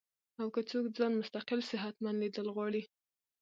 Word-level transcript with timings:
او 0.39 0.47
کۀ 0.53 0.61
څوک 0.69 0.85
ځان 0.97 1.11
مستقل 1.19 1.59
صحتمند 1.71 2.17
ليدل 2.21 2.47
غواړي 2.55 2.81